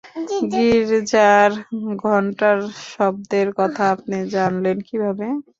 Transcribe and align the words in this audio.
গির্জার 0.51 1.51
ঘন্টার 2.03 2.57
শব্দের 2.89 3.47
কথা 3.59 3.83
আপনি 3.95 4.17
জানলেন 4.35 4.77
কীভাবে? 4.87 5.25